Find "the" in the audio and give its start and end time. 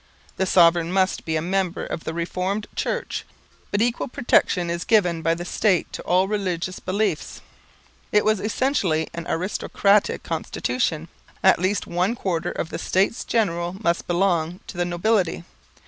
0.37-0.47, 2.05-2.13, 5.35-5.45, 12.69-12.79, 14.75-14.85